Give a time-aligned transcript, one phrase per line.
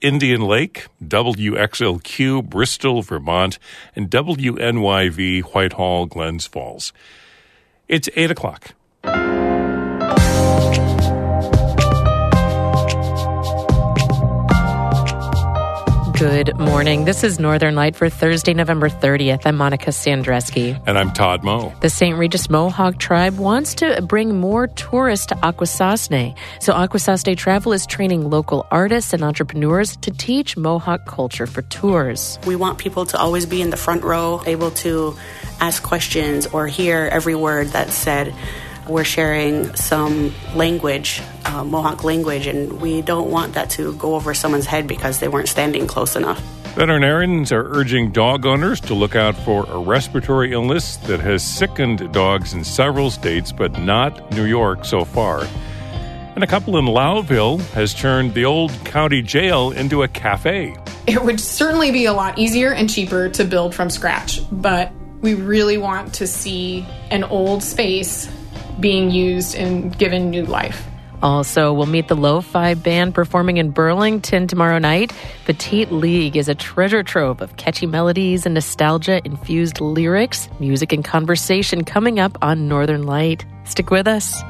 [0.00, 3.58] Indian Lake, WXLQ Bristol, Vermont,
[3.94, 6.92] and WNYV Whitehall, Glens Falls.
[7.88, 8.74] It's 8 o'clock.
[16.20, 17.06] Good morning.
[17.06, 19.46] This is Northern Light for Thursday, November 30th.
[19.46, 20.78] I'm Monica Sandreczki.
[20.86, 21.72] And I'm Todd Moe.
[21.80, 22.14] The St.
[22.14, 26.36] Regis Mohawk tribe wants to bring more tourists to Akwesasne.
[26.58, 32.38] So Akwesasne Travel is training local artists and entrepreneurs to teach Mohawk culture for tours.
[32.46, 35.16] We want people to always be in the front row, able to
[35.58, 38.34] ask questions or hear every word that's said
[38.90, 44.34] we're sharing some language, uh, Mohawk language, and we don't want that to go over
[44.34, 46.40] someone's head because they weren't standing close enough.
[46.74, 52.12] Veterinarians are urging dog owners to look out for a respiratory illness that has sickened
[52.12, 55.46] dogs in several states, but not New York so far.
[56.34, 60.76] And a couple in Lowville has turned the old county jail into a cafe.
[61.06, 65.34] It would certainly be a lot easier and cheaper to build from scratch, but we
[65.34, 68.28] really want to see an old space
[68.80, 70.86] being used and given new life.
[71.22, 75.12] Also, we'll meet the Lo-Fi Band performing in Burlington tomorrow night.
[75.44, 81.84] Petite League is a treasure trove of catchy melodies and nostalgia-infused lyrics, music, and conversation
[81.84, 83.44] coming up on Northern Light.
[83.64, 84.42] Stick with us.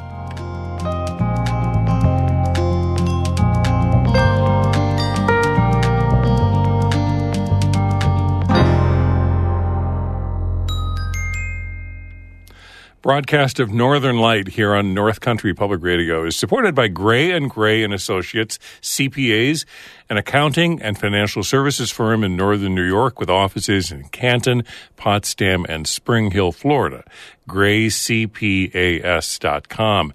[13.02, 17.48] Broadcast of Northern Light here on North Country Public Radio is supported by Gray and
[17.48, 19.64] Gray and Associates CPAs,
[20.10, 24.64] an accounting and financial services firm in northern New York with offices in Canton,
[24.98, 27.02] Potsdam, and Spring Hill, Florida.
[27.48, 30.12] GrayCPAS.com.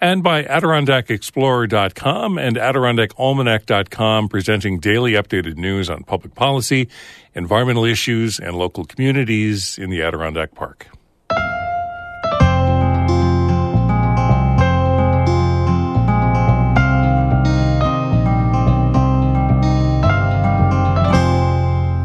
[0.00, 6.88] And by AdirondackExplorer.com and AdirondackAlmanac.com, presenting daily updated news on public policy,
[7.34, 10.88] environmental issues, and local communities in the Adirondack Park.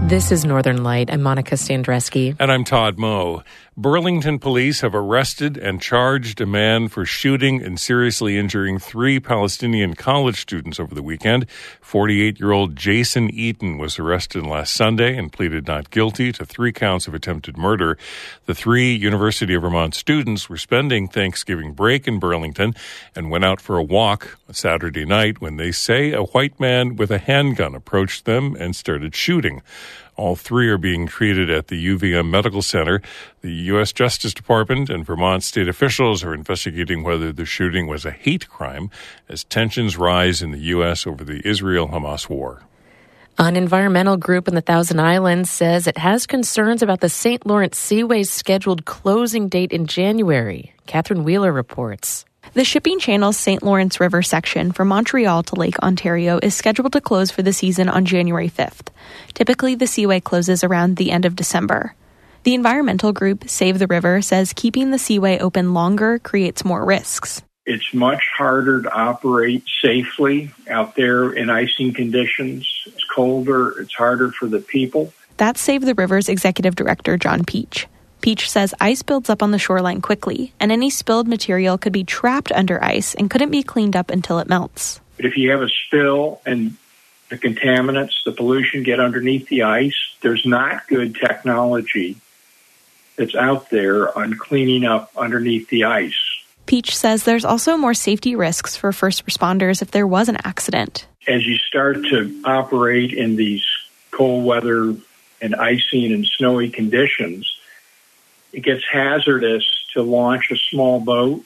[0.08, 1.12] This is Northern Light.
[1.12, 2.38] I'm Monica Sandreczki.
[2.40, 3.44] And I'm Todd Moe.
[3.80, 9.94] Burlington police have arrested and charged a man for shooting and seriously injuring three Palestinian
[9.94, 11.46] college students over the weekend.
[11.82, 16.72] 48 year old Jason Eaton was arrested last Sunday and pleaded not guilty to three
[16.72, 18.00] counts of attempted murder.
[18.48, 22.74] The three University of Vermont students were spending Thanksgiving break in Burlington
[23.16, 27.12] and went out for a walk Saturday night when they say a white man with
[27.12, 29.62] a handgun approached them and started shooting.
[30.18, 33.04] All three are being treated at the UVM Medical Center.
[33.42, 33.94] The U.S.
[33.94, 38.90] Justice Department and Vermont state officials are investigating whether the shooting was a hate crime
[39.30, 41.06] as tensions rise in the U.S.
[41.06, 42.64] over the Israel Hamas war.
[43.38, 47.46] An environmental group in the Thousand Islands says it has concerns about the St.
[47.46, 50.74] Lawrence Seaway's scheduled closing date in January.
[50.88, 52.26] Catherine Wheeler reports.
[52.54, 53.62] The shipping channel's St.
[53.62, 57.90] Lawrence River section from Montreal to Lake Ontario is scheduled to close for the season
[57.90, 58.88] on January 5th.
[59.34, 61.94] Typically, the seaway closes around the end of December.
[62.44, 67.44] The environmental group Save the River says keeping the seaway open longer creates more risks.
[67.66, 72.66] It's much harder to operate safely out there in icing conditions.
[72.86, 75.14] It's colder, it's harder for the people.
[75.36, 77.88] That's Save the River's executive director, John Peach.
[78.28, 82.04] Peach says ice builds up on the shoreline quickly, and any spilled material could be
[82.04, 85.00] trapped under ice and couldn't be cleaned up until it melts.
[85.16, 86.76] But if you have a spill and
[87.30, 92.18] the contaminants, the pollution get underneath the ice, there's not good technology
[93.16, 96.20] that's out there on cleaning up underneath the ice.
[96.66, 101.08] Peach says there's also more safety risks for first responders if there was an accident.
[101.30, 103.66] As you start to operate in these
[104.12, 104.94] cold weather
[105.42, 107.57] and icing and snowy conditions,
[108.58, 111.46] it gets hazardous to launch a small boat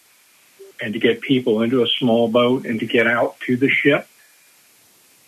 [0.82, 4.08] and to get people into a small boat and to get out to the ship.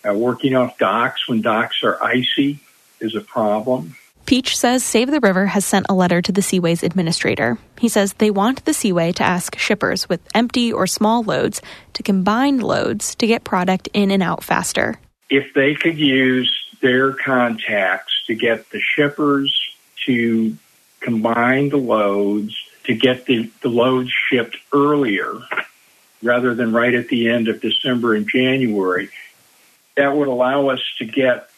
[0.02, 2.58] Uh, working off docks when docks are icy
[3.00, 3.94] is a problem.
[4.24, 7.58] Peach says Save the River has sent a letter to the Seaway's administrator.
[7.78, 11.60] He says they want the Seaway to ask shippers with empty or small loads
[11.92, 14.98] to combine loads to get product in and out faster.
[15.28, 16.50] If they could use
[16.80, 19.54] their contacts to get the shippers
[20.06, 20.56] to
[21.04, 25.38] combine the loads to get the, the loads shipped earlier
[26.22, 29.10] rather than right at the end of December and January,
[29.96, 31.50] that would allow us to get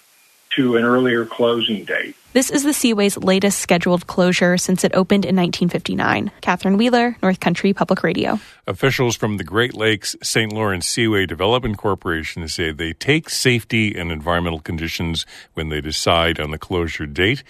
[0.57, 2.17] to an earlier closing date.
[2.33, 6.31] This is the Seaway's latest scheduled closure since it opened in 1959.
[6.43, 8.39] Catherine Wheeler, North Country Public Radio.
[8.67, 10.53] Officials from the Great Lakes St.
[10.53, 16.51] Lawrence Seaway Development Corporation say they take safety and environmental conditions when they decide on
[16.51, 17.43] the closure date.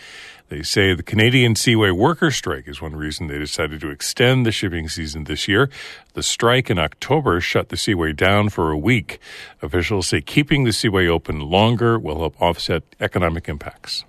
[0.49, 4.53] They say the Canadian Seaway worker strike is one reason they decided to extend the
[4.53, 5.69] shipping season this year.
[6.15, 9.19] The strike in October shut the Seaway down for a week.
[9.61, 14.05] Officials say keeping the Seaway open longer will help offset economic impacts.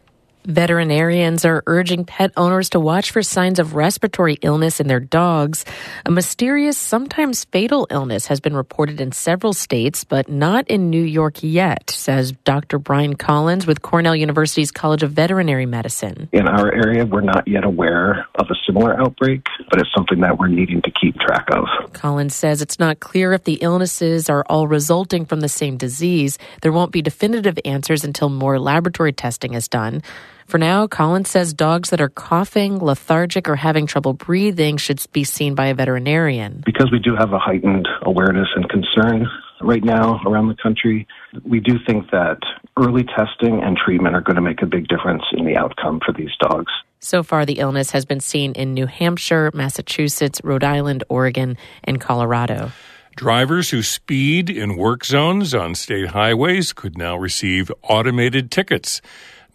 [0.47, 5.65] Veterinarians are urging pet owners to watch for signs of respiratory illness in their dogs.
[6.05, 11.03] A mysterious, sometimes fatal illness has been reported in several states, but not in New
[11.03, 12.79] York yet, says Dr.
[12.79, 16.29] Brian Collins with Cornell University's College of Veterinary Medicine.
[16.31, 20.39] In our area, we're not yet aware of a similar outbreak, but it's something that
[20.39, 21.65] we're needing to keep track of.
[21.91, 26.38] Collins says it's not clear if the illnesses are all resulting from the same disease.
[26.61, 30.01] There won't be definitive answers until more laboratory testing is done.
[30.47, 35.25] For now, Collins says dogs that are coughing, lethargic, or having trouble breathing should be
[35.25, 36.63] seen by a veterinarian.
[36.65, 39.27] Because we do have a heightened awareness and concern
[39.59, 41.05] right now around the country,
[41.44, 42.38] we do think that
[42.77, 46.13] early testing and treatment are going to make a big difference in the outcome for
[46.13, 46.71] these dogs.
[47.01, 52.00] So far, the illness has been seen in New Hampshire, Massachusetts, Rhode Island, Oregon, and
[52.00, 52.71] Colorado.
[53.17, 59.01] Drivers who speed in work zones on state highways could now receive automated tickets.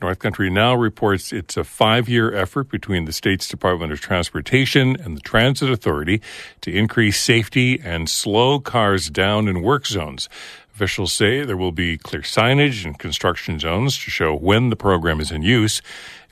[0.03, 4.97] North Country Now reports it's a five year effort between the state's Department of Transportation
[5.01, 6.21] and the Transit Authority
[6.61, 10.29] to increase safety and slow cars down in work zones.
[10.75, 15.21] Officials say there will be clear signage in construction zones to show when the program
[15.21, 15.81] is in use.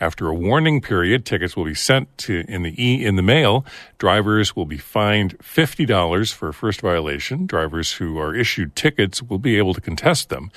[0.01, 3.67] After a warning period, tickets will be sent to in the e in the mail.
[3.99, 7.45] Drivers will be fined fifty dollars for a first violation.
[7.47, 10.51] Drivers who are issued tickets will be able to contest them.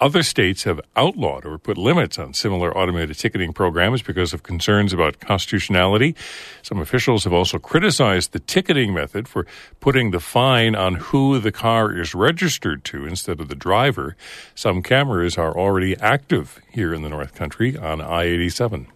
[0.00, 4.92] Other states have outlawed or put limits on similar automated ticketing programs because of concerns
[4.92, 6.14] about constitutionality.
[6.62, 9.46] Some officials have also criticized the ticketing method for
[9.80, 14.14] putting the fine on who the car is registered to instead of the driver.
[14.54, 18.88] Some cameras are already active here in the North Country on I 87.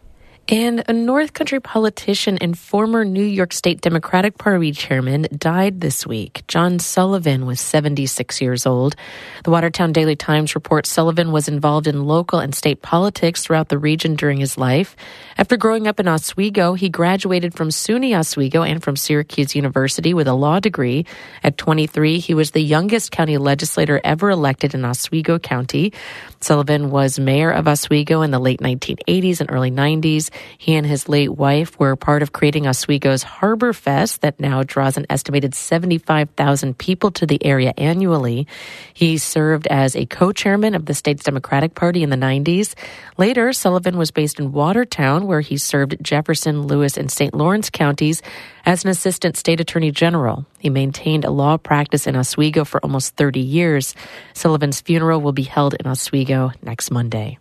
[0.50, 6.06] And a North Country politician and former New York State Democratic Party chairman died this
[6.06, 6.42] week.
[6.48, 8.96] John Sullivan was 76 years old.
[9.44, 13.76] The Watertown Daily Times reports Sullivan was involved in local and state politics throughout the
[13.76, 14.96] region during his life.
[15.36, 20.28] After growing up in Oswego, he graduated from SUNY Oswego and from Syracuse University with
[20.28, 21.04] a law degree.
[21.44, 25.92] At 23, he was the youngest county legislator ever elected in Oswego County.
[26.40, 30.31] Sullivan was mayor of Oswego in the late 1980s and early 90s.
[30.56, 34.96] He and his late wife were part of creating Oswego's Harbor Fest that now draws
[34.96, 38.46] an estimated 75,000 people to the area annually.
[38.94, 42.75] He served as a co-chairman of the state's Democratic Party in the 90s.
[43.17, 47.35] Later, Sullivan was based in Watertown, where he served Jefferson, Lewis, and St.
[47.35, 48.23] Lawrence counties
[48.69, 50.44] as an assistant state attorney general.
[50.59, 53.94] He maintained a law practice in Oswego for almost 30 years.
[54.35, 57.38] Sullivan's funeral will be held in Oswego next Monday.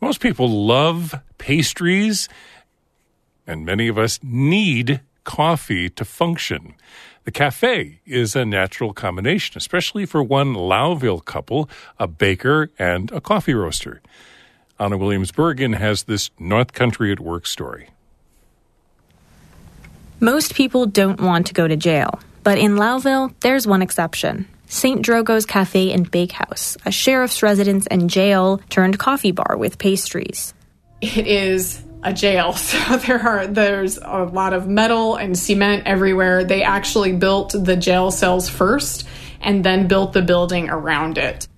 [0.00, 2.28] Most people love pastries,
[3.46, 6.74] and many of us need coffee to function.
[7.24, 11.68] The cafe is a natural combination, especially for one Lowville couple,
[11.98, 14.00] a baker and a coffee roaster.
[14.80, 17.90] Anna Williams Bergen has this North Country at Work story.
[20.20, 24.48] Most people don't want to go to jail, but in Lowville, there's one exception.
[24.68, 25.00] St.
[25.02, 30.52] Drogo's Cafe and Bakehouse, a sheriff's residence and jail turned coffee bar with pastries.
[31.00, 36.44] It is a jail, so there are there's a lot of metal and cement everywhere.
[36.44, 39.08] They actually built the jail cells first
[39.40, 41.48] and then built the building around it.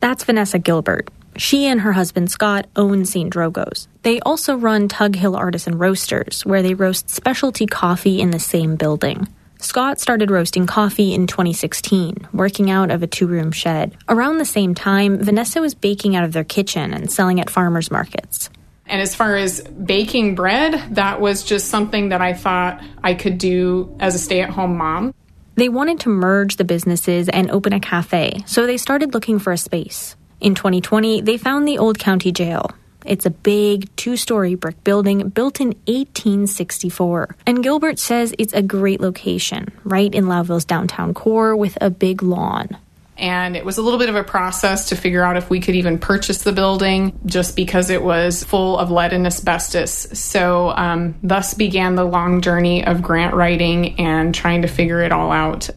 [0.00, 1.10] That's Vanessa Gilbert.
[1.36, 3.32] She and her husband Scott own St.
[3.32, 3.88] Drogo's.
[4.02, 8.76] They also run Tug Hill Artisan Roasters, where they roast specialty coffee in the same
[8.76, 9.28] building.
[9.60, 13.96] Scott started roasting coffee in 2016, working out of a two room shed.
[14.08, 17.90] Around the same time, Vanessa was baking out of their kitchen and selling at farmers
[17.90, 18.48] markets.
[18.86, 23.38] And as far as baking bread, that was just something that I thought I could
[23.38, 25.14] do as a stay at home mom.
[25.56, 29.52] They wanted to merge the businesses and open a cafe, so they started looking for
[29.52, 30.16] a space.
[30.40, 32.70] In 2020, they found the Old County Jail.
[33.04, 37.36] It's a big two story brick building built in 1864.
[37.46, 42.22] And Gilbert says it's a great location, right in Lowville's downtown core with a big
[42.22, 42.76] lawn
[43.20, 45.74] and it was a little bit of a process to figure out if we could
[45.74, 50.18] even purchase the building just because it was full of lead and asbestos.
[50.18, 55.12] So, um, thus began the long journey of grant writing and trying to figure it
[55.12, 55.68] all out.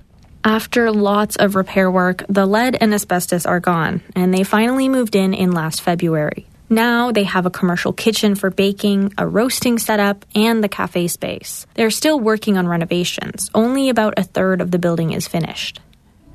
[0.45, 5.15] After lots of repair work, the lead and asbestos are gone, and they finally moved
[5.15, 6.47] in in last February.
[6.73, 11.67] Now they have a commercial kitchen for baking, a roasting setup, and the cafe space.
[11.75, 13.49] They're still working on renovations.
[13.53, 15.79] Only about a third of the building is finished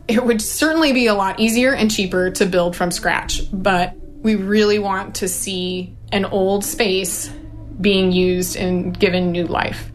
[0.08, 4.34] it would certainly be a lot easier and cheaper to build from scratch, but we
[4.34, 7.30] really want to see an old space
[7.78, 9.92] being used and given new life.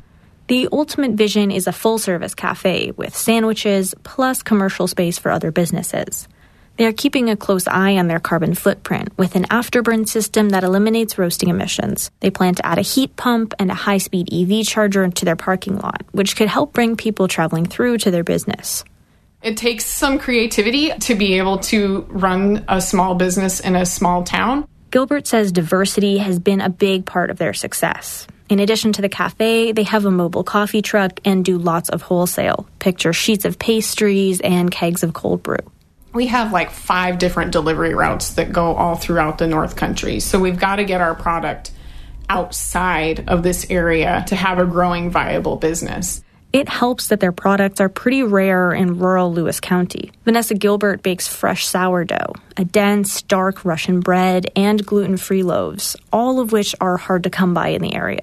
[0.48, 5.52] The ultimate vision is a full service cafe with sandwiches plus commercial space for other
[5.52, 6.28] businesses.
[6.76, 10.64] They are keeping a close eye on their carbon footprint with an afterburn system that
[10.64, 12.10] eliminates roasting emissions.
[12.20, 15.36] They plan to add a heat pump and a high speed EV charger to their
[15.36, 18.84] parking lot, which could help bring people traveling through to their business.
[19.44, 24.24] It takes some creativity to be able to run a small business in a small
[24.24, 24.68] town.
[24.90, 28.26] Gilbert says diversity has been a big part of their success.
[28.50, 32.02] In addition to the cafe, they have a mobile coffee truck and do lots of
[32.02, 32.68] wholesale.
[32.80, 35.58] Picture sheets of pastries and kegs of cold brew.
[36.14, 40.20] We have like five different delivery routes that go all throughout the North Country.
[40.20, 41.72] So we've got to get our product
[42.30, 47.82] outside of this area to have a growing, viable business it helps that their products
[47.82, 50.12] are pretty rare in rural Lewis County.
[50.24, 56.40] Vanessa Gilbert bakes fresh sourdough, a dense, dark Russian bread, and gluten free loaves, all
[56.40, 58.22] of which are hard to come by in the area.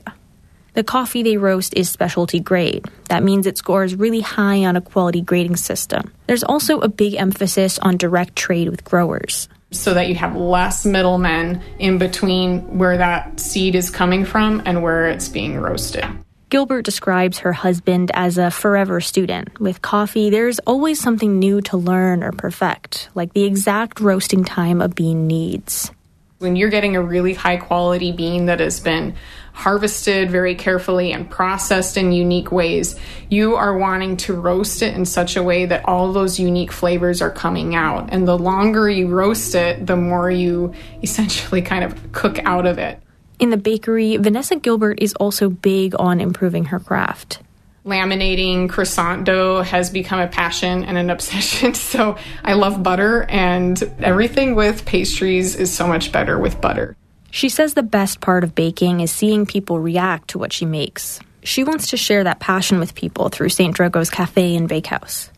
[0.74, 2.86] The coffee they roast is specialty grade.
[3.08, 6.12] That means it scores really high on a quality grading system.
[6.26, 9.48] There's also a big emphasis on direct trade with growers.
[9.72, 14.82] So that you have less middlemen in between where that seed is coming from and
[14.82, 16.04] where it's being roasted.
[16.50, 19.60] Gilbert describes her husband as a forever student.
[19.60, 24.80] With coffee, there's always something new to learn or perfect, like the exact roasting time
[24.82, 25.92] a bean needs.
[26.38, 29.14] When you're getting a really high quality bean that has been
[29.60, 32.96] harvested very carefully and processed in unique ways,
[33.28, 37.20] you are wanting to roast it in such a way that all those unique flavors
[37.20, 38.08] are coming out.
[38.10, 42.78] And the longer you roast it, the more you essentially kind of cook out of
[42.78, 43.02] it.
[43.38, 47.40] In the bakery, Vanessa Gilbert is also big on improving her craft.
[47.84, 51.74] Laminating croissant dough has become a passion and an obsession.
[51.74, 56.96] So I love butter, and everything with pastries is so much better with butter.
[57.30, 61.20] She says the best part of baking is seeing people react to what she makes.
[61.42, 63.74] She wants to share that passion with people through St.
[63.74, 65.30] Drogo's Cafe and Bakehouse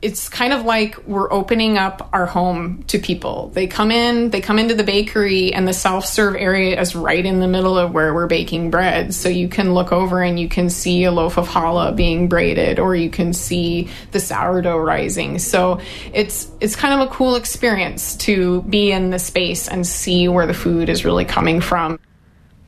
[0.00, 3.48] it's kind of like we're opening up our home to people.
[3.48, 7.24] They come in, they come into the bakery, and the self serve area is right
[7.24, 9.12] in the middle of where we're baking bread.
[9.12, 12.78] So you can look over and you can see a loaf of challah being braided,
[12.78, 15.40] or you can see the sourdough rising.
[15.40, 15.80] So
[16.12, 20.46] it's it's kind of a cool experience to be in the space and see where
[20.46, 21.98] the food is really coming from.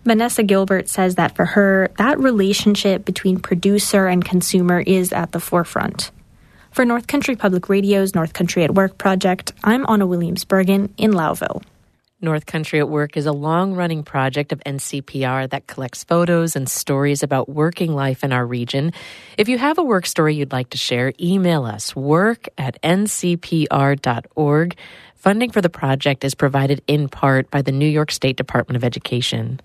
[0.05, 5.39] Vanessa Gilbert says that for her, that relationship between producer and consumer is at the
[5.39, 6.11] forefront.
[6.73, 11.11] For North Country Public Radio's North Country at Work project, I'm Anna Williams Bergen in
[11.11, 11.65] Lowville.
[12.21, 16.69] North Country at Work is a long running project of NCPR that collects photos and
[16.69, 18.93] stories about working life in our region.
[19.37, 24.77] If you have a work story you'd like to share, email us work at ncpr.org.
[25.17, 28.85] Funding for the project is provided in part by the New York State Department of
[28.85, 29.61] Education.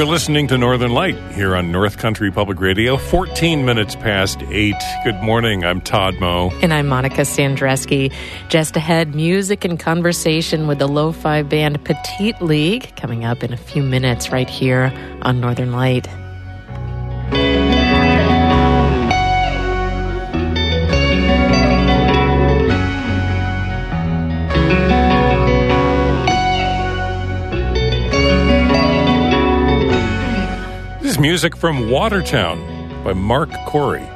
[0.00, 4.74] You're listening to Northern Light here on North Country Public Radio, 14 minutes past 8.
[5.04, 5.62] Good morning.
[5.62, 6.50] I'm Todd Moe.
[6.62, 8.10] And I'm Monica Sandreczki.
[8.48, 13.52] Just ahead, music and conversation with the lo fi band Petite League coming up in
[13.52, 14.90] a few minutes right here
[15.20, 16.08] on Northern Light.
[31.20, 34.06] Music from Watertown by Mark Corey.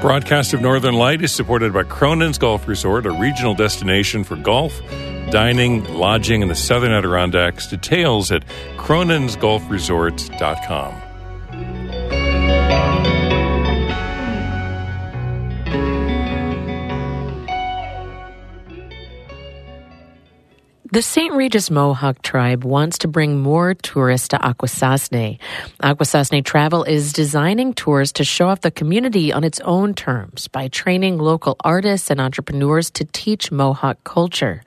[0.00, 4.80] Broadcast of Northern Light is supported by Cronin's Golf Resort, a regional destination for golf,
[5.34, 7.66] dining, lodging in the southern Adirondacks.
[7.66, 8.44] Details at
[8.76, 11.00] croninsgolfresort.com.
[20.92, 21.34] The St.
[21.34, 25.40] Regis Mohawk tribe wants to bring more tourists to Akwesasne.
[25.82, 30.68] Akwesasne Travel is designing tours to show off the community on its own terms by
[30.68, 34.62] training local artists and entrepreneurs to teach Mohawk culture.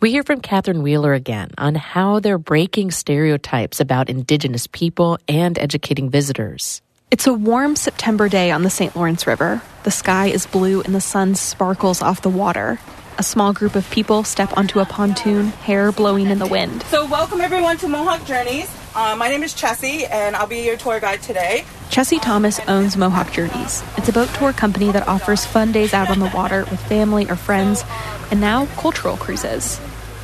[0.00, 5.58] We hear from Catherine Wheeler again on how they're breaking stereotypes about Indigenous people and
[5.58, 6.80] educating visitors.
[7.10, 8.96] It's a warm September day on the St.
[8.96, 9.60] Lawrence River.
[9.82, 12.78] The sky is blue and the sun sparkles off the water.
[13.18, 16.82] A small group of people step onto a pontoon, hair blowing in the wind.
[16.84, 18.74] So, welcome everyone to Mohawk Journeys.
[18.94, 21.66] Uh, my name is Chessie, and I'll be your tour guide today.
[21.90, 23.84] Chessie Thomas owns Mohawk Journeys.
[23.98, 27.28] It's a boat tour company that offers fun days out on the water with family
[27.28, 27.84] or friends,
[28.30, 29.78] and now cultural cruises.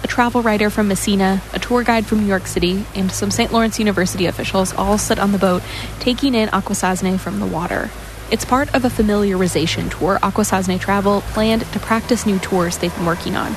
[0.04, 3.52] A travel writer from Massena, a tour guide from New York City, and some St.
[3.52, 5.62] Lawrence University officials all sit on the boat,
[6.00, 7.90] taking in Akwesasne from the water.
[8.30, 13.06] It's part of a familiarization tour Akwesasne Travel planned to practice new tours they've been
[13.06, 13.54] working on.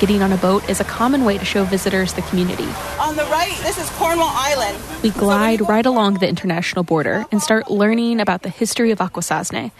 [0.00, 2.68] Getting on a boat is a common way to show visitors the community.
[3.00, 4.78] On the right, this is Cornwall Island.
[5.02, 9.72] We glide right along the international border and start learning about the history of Akwesasne.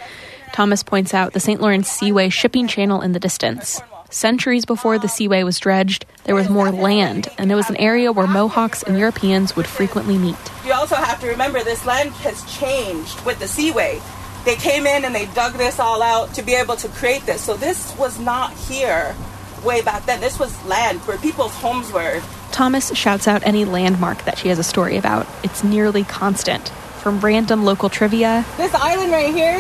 [0.53, 1.61] Thomas points out the St.
[1.61, 3.81] Lawrence Seaway shipping channel in the distance.
[4.11, 8.11] Centuries before the seaway was dredged, there was more land, and it was an area
[8.11, 10.37] where Mohawks and Europeans would frequently meet.
[10.65, 14.01] You also have to remember this land has changed with the seaway
[14.49, 17.43] they came in and they dug this all out to be able to create this.
[17.43, 19.15] So this was not here
[19.63, 20.21] way back then.
[20.21, 22.23] This was land where people's homes were.
[22.51, 25.27] Thomas shouts out any landmark that she has a story about.
[25.43, 26.71] It's nearly constant.
[27.03, 28.45] From random local trivia.
[28.57, 29.59] This island right here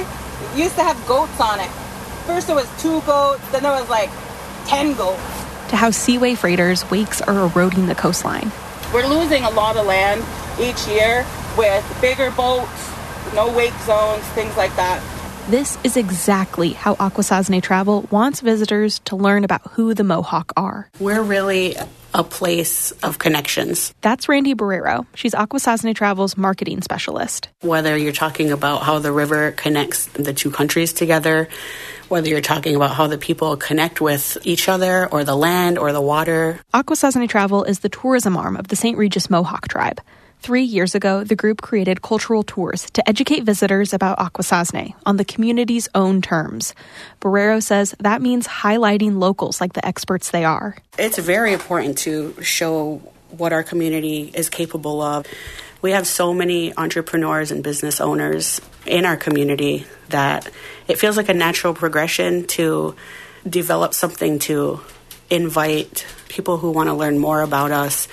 [0.56, 1.70] used to have goats on it.
[2.26, 4.10] First there was two goats, then there was like
[4.68, 5.20] 10 goats.
[5.70, 8.52] To how seaway freighters' wakes are eroding the coastline.
[8.92, 10.22] We're losing a lot of land
[10.60, 11.26] each year
[11.56, 12.90] with bigger boats,
[13.34, 15.02] no wake zones, things like that.
[15.48, 20.90] This is exactly how Akwesasne Travel wants visitors to learn about who the Mohawk are.
[21.00, 21.74] We're really
[22.14, 23.94] a place of connections.
[24.00, 25.06] That's Randy Barrero.
[25.14, 27.48] She's Akwesasne Travel's marketing specialist.
[27.60, 31.48] Whether you're talking about how the river connects the two countries together,
[32.08, 35.92] whether you're talking about how the people connect with each other or the land or
[35.92, 36.60] the water.
[36.74, 38.96] Akwesasne Travel is the tourism arm of the St.
[38.96, 40.00] Regis Mohawk tribe.
[40.40, 45.24] Three years ago, the group created cultural tours to educate visitors about Akwesasne on the
[45.24, 46.74] community's own terms.
[47.20, 50.76] Barrero says that means highlighting locals like the experts they are.
[50.98, 55.26] It's very important to show what our community is capable of.
[55.82, 60.48] We have so many entrepreneurs and business owners in our community that
[60.86, 62.94] it feels like a natural progression to
[63.48, 64.80] develop something to
[65.30, 68.08] invite people who want to learn more about us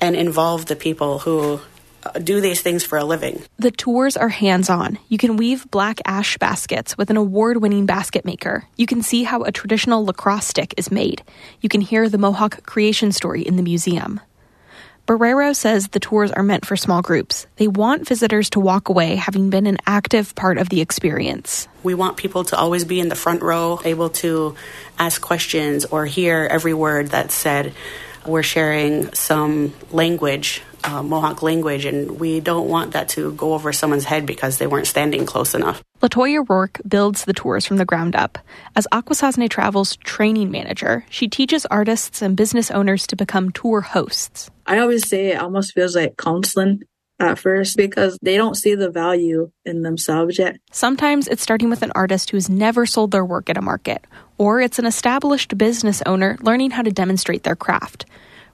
[0.00, 1.60] and involve the people who
[2.02, 3.42] uh, do these things for a living.
[3.58, 4.98] The tours are hands on.
[5.08, 8.64] You can weave black ash baskets with an award winning basket maker.
[8.76, 11.22] You can see how a traditional lacrosse stick is made.
[11.60, 14.20] You can hear the Mohawk creation story in the museum.
[15.06, 17.46] Barrero says the tours are meant for small groups.
[17.56, 21.68] They want visitors to walk away having been an active part of the experience.
[21.84, 24.56] We want people to always be in the front row, able to
[24.98, 27.72] ask questions or hear every word that's said
[28.28, 33.72] we're sharing some language, uh, Mohawk language, and we don't want that to go over
[33.72, 35.82] someone's head because they weren't standing close enough.
[36.00, 38.38] Latoya Rourke builds the tours from the ground up.
[38.74, 44.50] As Akwesasne Travel's training manager, she teaches artists and business owners to become tour hosts.
[44.66, 46.82] I always say it almost feels like counseling
[47.18, 50.58] at first because they don't see the value in themselves yet.
[50.70, 54.04] Sometimes it's starting with an artist who's never sold their work at a market,
[54.38, 58.06] or it's an established business owner learning how to demonstrate their craft.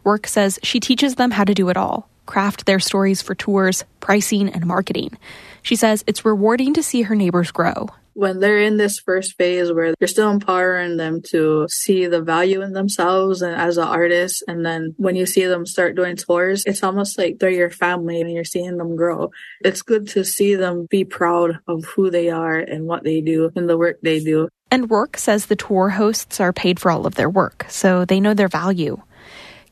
[0.04, 3.84] Rourke says she teaches them how to do it all craft their stories for tours,
[4.00, 5.18] pricing, and marketing.
[5.62, 7.88] She says it's rewarding to see her neighbors grow.
[8.14, 12.62] When they're in this first phase where you're still empowering them to see the value
[12.62, 16.64] in themselves and as an artist, and then when you see them start doing tours,
[16.66, 19.30] it's almost like they're your family and you're seeing them grow.
[19.64, 23.50] It's good to see them be proud of who they are and what they do
[23.56, 24.48] and the work they do.
[24.70, 28.20] And Rourke says the tour hosts are paid for all of their work, so they
[28.20, 29.02] know their value.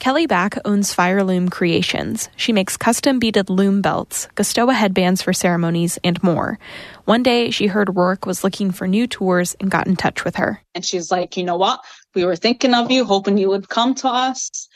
[0.01, 2.31] Kelly Back owns Fire Loom Creations.
[2.35, 6.59] She makes custom beaded loom belts, Gustoa headbands for ceremonies, and more.
[7.05, 10.37] One day, she heard Rourke was looking for new tours and got in touch with
[10.37, 10.63] her.
[10.75, 11.85] And she's like, you know what?
[12.15, 14.69] We were thinking of you, hoping you would come to us.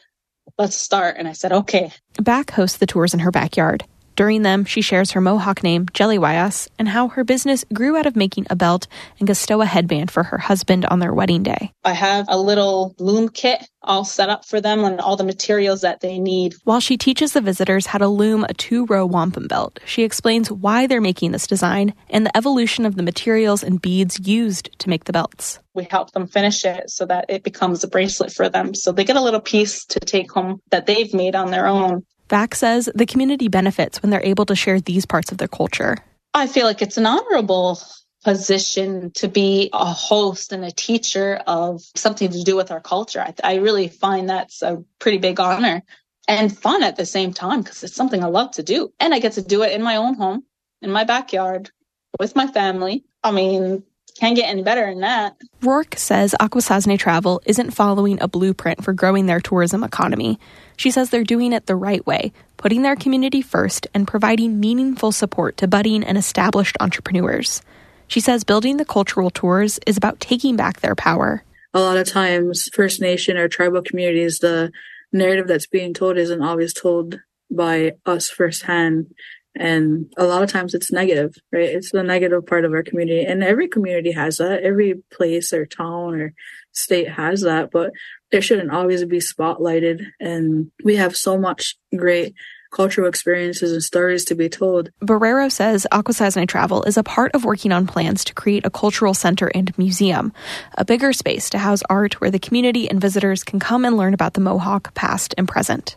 [0.59, 1.17] Let's start.
[1.19, 1.91] And I said, okay.
[2.21, 3.83] Back hosts the tours in her backyard.
[4.17, 8.07] During them, she shares her Mohawk name, Jelly Wayas, and how her business grew out
[8.07, 8.87] of making a belt
[9.19, 11.73] and Gustoa headband for her husband on their wedding day.
[11.85, 15.83] I have a little loom kit all set up for them and all the materials
[15.83, 16.55] that they need.
[16.65, 20.51] While she teaches the visitors how to loom a two row wampum belt, she explains
[20.51, 24.89] why they're making this design and the evolution of the materials and beads used to
[24.89, 25.59] make the belts.
[25.75, 28.75] We help them finish it so that it becomes a bracelet for them.
[28.75, 32.05] So they get a little piece to take home that they've made on their own.
[32.29, 35.99] Back says the community benefits when they're able to share these parts of their culture.
[36.33, 37.79] I feel like it's an honorable
[38.25, 43.21] position to be a host and a teacher of something to do with our culture.
[43.21, 45.83] I, I really find that's a pretty big honor
[46.27, 48.93] and fun at the same time because it's something I love to do.
[48.99, 50.45] And I get to do it in my own home,
[50.81, 51.71] in my backyard,
[52.19, 53.05] with my family.
[53.23, 53.85] I mean,
[54.19, 55.37] can't get any better than that.
[55.61, 60.39] Rourke says Akwesasne Travel isn't following a blueprint for growing their tourism economy.
[60.77, 65.13] She says they're doing it the right way, putting their community first and providing meaningful
[65.13, 67.61] support to budding and established entrepreneurs.
[68.07, 71.43] She says building the cultural tours is about taking back their power.
[71.73, 74.71] A lot of times, First Nation or tribal communities, the
[75.13, 77.19] narrative that's being told isn't always told
[77.51, 79.15] by us firsthand.
[79.57, 81.69] And a lot of times it's negative, right?
[81.69, 83.25] It's the negative part of our community.
[83.25, 84.63] And every community has that.
[84.63, 86.35] Every place or town or
[86.73, 87.93] state has that, but
[88.33, 90.07] it shouldn't always be spotlighted.
[90.19, 92.35] And we have so much great
[92.75, 94.91] cultural experiences and stories to be told.
[95.01, 99.15] Barrero says Akwesasne Travel is a part of working on plans to create a cultural
[99.15, 100.33] center and museum,
[100.77, 104.13] a bigger space to house art where the community and visitors can come and learn
[104.13, 105.97] about the Mohawk past and present.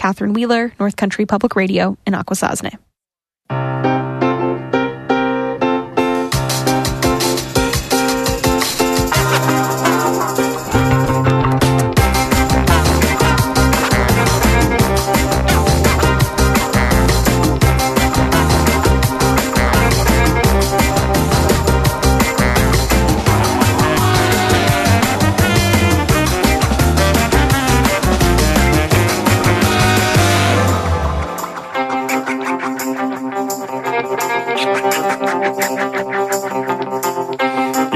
[0.00, 2.78] Catherine Wheeler, North Country Public Radio in Akwesasne.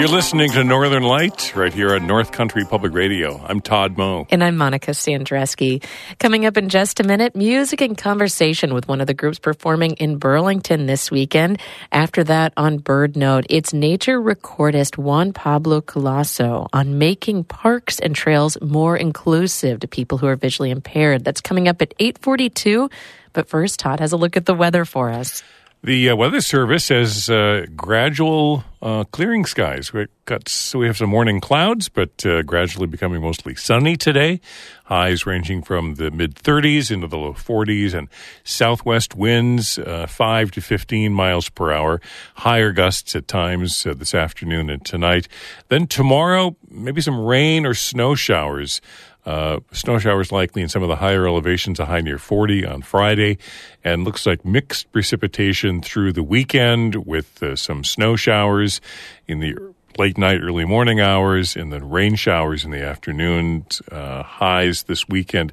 [0.05, 3.43] You're listening to Northern Light right here on North Country Public Radio.
[3.43, 4.27] I'm Todd Moe.
[4.31, 5.83] And I'm Monica Sandreczki.
[6.19, 9.93] Coming up in just a minute, music and conversation with one of the groups performing
[9.93, 11.59] in Burlington this weekend.
[11.90, 18.14] After that, on Bird Note, it's nature recordist Juan Pablo Culasso on making parks and
[18.14, 21.25] trails more inclusive to people who are visually impaired.
[21.25, 22.90] That's coming up at 842.
[23.33, 25.43] But first, Todd has a look at the weather for us.
[25.85, 29.92] The uh, Weather Service says uh, gradual uh, clearing skies.
[29.92, 34.40] We got so we have some morning clouds, but uh, gradually becoming mostly sunny today.
[34.85, 38.09] Highs ranging from the mid 30s into the low 40s, and
[38.44, 42.01] southwest winds uh, 5 to 15 miles per hour.
[42.37, 45.29] Higher gusts at times uh, this afternoon and tonight.
[45.68, 48.81] Then tomorrow, maybe some rain or snow showers.
[49.27, 52.83] Uh, snow showers likely in some of the higher elevations, a high near 40 on
[52.83, 53.39] Friday,
[53.83, 58.81] and looks like mixed precipitation through the weekend with uh, some snow showers
[59.27, 63.67] in the late night, early morning hours, and then rain showers in the afternoon.
[63.91, 65.53] Uh, highs this weekend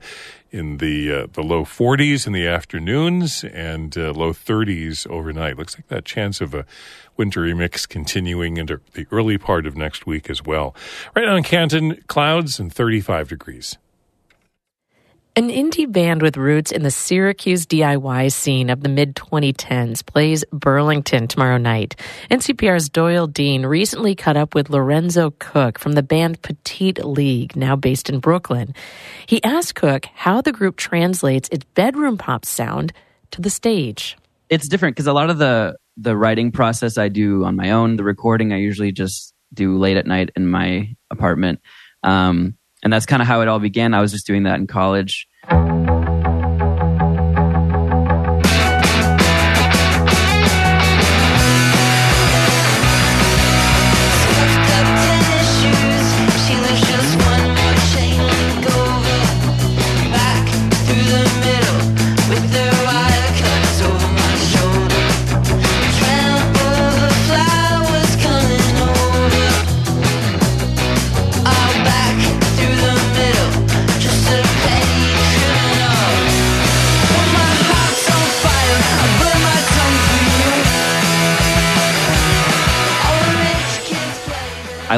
[0.51, 5.57] in the uh, the low 40s in the afternoons and uh, low 30s overnight.
[5.57, 6.65] Looks like that chance of a
[7.17, 10.75] wintry mix continuing into the early part of next week as well.
[11.15, 13.77] Right now in Canton, clouds and 35 degrees.
[15.33, 20.43] An indie band with roots in the Syracuse DIY scene of the mid 2010s plays
[20.51, 21.95] Burlington tomorrow night.
[22.29, 27.77] NCPR's Doyle Dean recently caught up with Lorenzo Cook from the band Petite League, now
[27.77, 28.75] based in Brooklyn.
[29.25, 32.91] He asked Cook how the group translates its bedroom pop sound
[33.31, 34.17] to the stage.
[34.49, 37.95] It's different because a lot of the the writing process I do on my own.
[37.95, 41.61] The recording I usually just do late at night in my apartment.
[42.03, 43.93] Um, and that's kind of how it all began.
[43.93, 45.27] I was just doing that in college.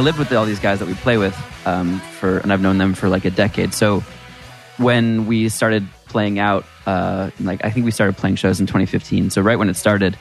[0.03, 1.35] Lived with all these guys that we play with
[1.65, 3.73] um, for, and I've known them for like a decade.
[3.73, 4.01] So
[4.77, 9.29] when we started playing out, uh, like I think we started playing shows in 2015.
[9.29, 10.17] So right when it started,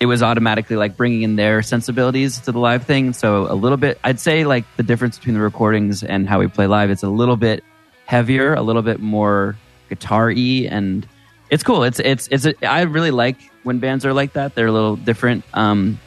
[0.00, 3.12] it was automatically like bringing in their sensibilities to the live thing.
[3.12, 6.48] So a little bit, I'd say like the difference between the recordings and how we
[6.48, 7.62] play live, it's a little bit
[8.06, 9.56] heavier, a little bit more
[9.88, 11.06] guitar y, and
[11.50, 11.84] it's cool.
[11.84, 12.46] It's it's it's.
[12.46, 14.54] A, I really like when bands are like that.
[14.54, 16.00] They're a little different um,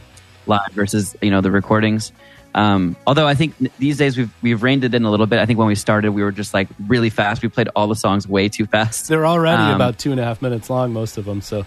[0.48, 2.12] live versus you know the recordings.
[2.56, 5.40] Um, although I think these days we've we've reined it in a little bit.
[5.40, 7.44] I think when we started, we were just like really fast.
[7.44, 9.10] We played all the songs way too fast.
[9.10, 11.42] They're already Um, about two and a half minutes long, most of them.
[11.42, 11.66] So,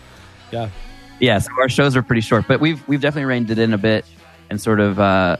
[0.50, 0.70] yeah.
[1.20, 3.78] yeah, so our shows are pretty short, but we've we've definitely reined it in a
[3.78, 4.06] bit
[4.48, 5.36] and sort of uh,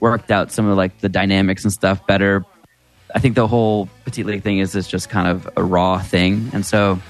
[0.00, 2.44] worked out some of like the dynamics and stuff better.
[3.14, 6.50] I think the whole Petite League thing is is just kind of a raw thing,
[6.52, 7.00] and so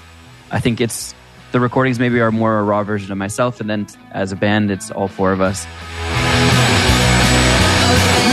[0.49, 1.13] I think it's
[1.51, 4.71] the recordings maybe are more a raw version of myself, and then as a band,
[4.71, 5.67] it's all four of us.
[7.91, 8.30] Sounds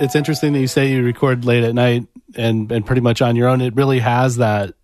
[0.00, 3.36] It's interesting that you say you record late at night and, and pretty much on
[3.36, 3.60] your own.
[3.60, 4.74] It really has that.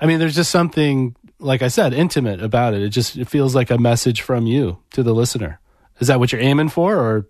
[0.00, 2.82] I mean, there's just something, like I said, intimate about it.
[2.82, 5.60] It just it feels like a message from you to the listener.
[5.98, 6.96] Is that what you're aiming for?
[6.96, 7.26] Or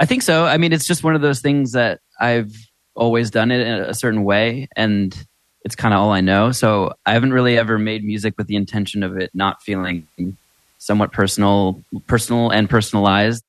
[0.00, 0.44] I think so.
[0.44, 2.54] I mean, it's just one of those things that I've
[2.94, 5.16] always done it in a certain way, and
[5.64, 6.52] it's kind of all I know.
[6.52, 10.06] So I haven't really ever made music with the intention of it not feeling
[10.78, 13.44] somewhat personal, personal and personalized.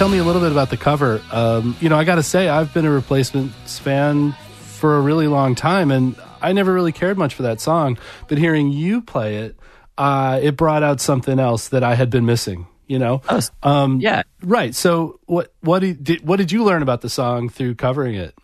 [0.00, 1.20] Tell me a little bit about the cover.
[1.30, 5.26] Um, you know, I got to say, I've been a Replacements fan for a really
[5.26, 7.98] long time, and I never really cared much for that song.
[8.26, 9.58] But hearing you play it,
[9.98, 12.66] uh, it brought out something else that I had been missing.
[12.86, 13.20] You know,
[13.62, 14.74] um, yeah, right.
[14.74, 18.34] So, what what did, did what did you learn about the song through covering it?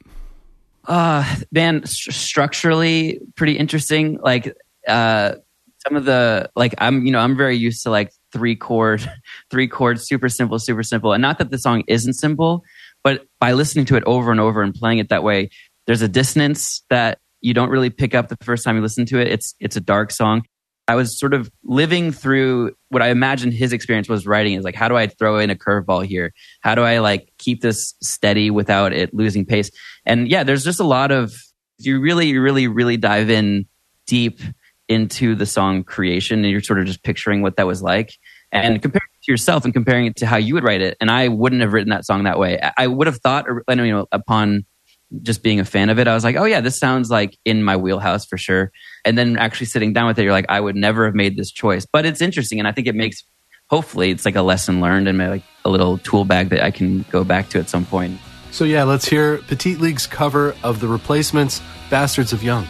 [0.84, 4.18] Uh, man, st- structurally pretty interesting.
[4.20, 4.54] Like,
[4.86, 5.36] uh,
[5.78, 9.10] some of the like, I'm you know I'm very used to like three chord,
[9.50, 11.12] three chords, super simple, super simple.
[11.12, 12.62] And not that the song isn't simple,
[13.02, 15.50] but by listening to it over and over and playing it that way,
[15.86, 19.20] there's a dissonance that you don't really pick up the first time you listen to
[19.20, 19.28] it.
[19.28, 20.42] It's it's a dark song.
[20.88, 24.76] I was sort of living through what I imagined his experience was writing is like,
[24.76, 26.32] how do I throw in a curveball here?
[26.60, 29.70] How do I like keep this steady without it losing pace?
[30.04, 31.34] And yeah, there's just a lot of
[31.78, 33.66] you really, really, really dive in
[34.06, 34.40] deep
[34.88, 38.12] into the song creation and you're sort of just picturing what that was like
[38.52, 40.96] and comparing it to yourself and comparing it to how you would write it.
[41.00, 42.58] And I wouldn't have written that song that way.
[42.62, 44.64] I- I would have thought, you know, upon
[45.22, 47.62] just being a fan of it, I was like, oh yeah, this sounds like in
[47.62, 48.70] my wheelhouse for sure.
[49.04, 51.50] And then actually sitting down with it, you're like, I would never have made this
[51.50, 51.86] choice.
[51.90, 53.22] But it's interesting, and I think it makes,
[53.68, 57.04] hopefully, it's like a lesson learned and like a little tool bag that I can
[57.10, 58.18] go back to at some point.
[58.50, 62.66] So yeah, let's hear Petite League's cover of the Replacements, "Bastards of Young."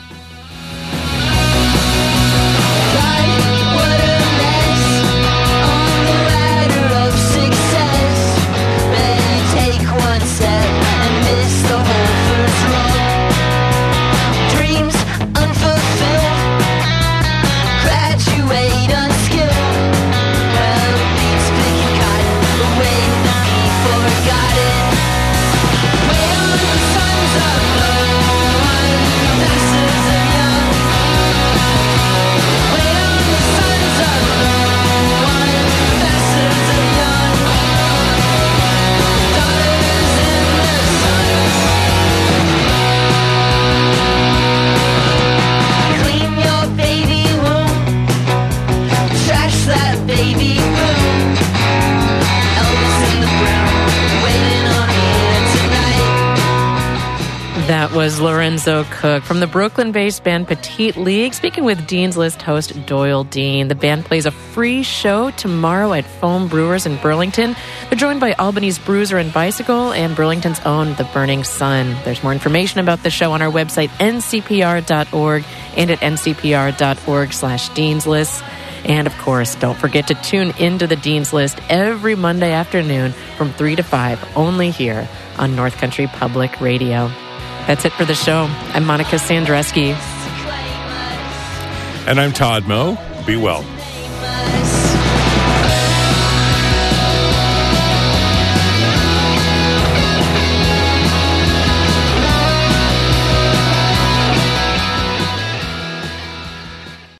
[57.67, 62.41] That was Lorenzo Cook from the Brooklyn based band Petite League, speaking with Dean's List
[62.41, 63.67] host Doyle Dean.
[63.67, 67.57] The band plays a free show tomorrow at Foam Brewers in Burlington.
[67.91, 71.97] They're joined by Albany's Bruiser and Bicycle and Burlington's own The Burning Sun.
[72.05, 75.45] There's more information about the show on our website, ncpr.org,
[75.77, 78.45] and at ncpr.org slash Dean's List.
[78.85, 83.53] And of course, don't forget to tune into the Dean's List every Monday afternoon from
[83.55, 87.11] 3 to 5, only here on North Country Public Radio.
[87.67, 88.47] That's it for the show.
[88.75, 89.93] I'm Monica Sandreczki.
[92.07, 92.97] And I'm Todd Moe.
[93.27, 93.65] Be well.